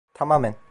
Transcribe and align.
Tamamen. 0.13 0.55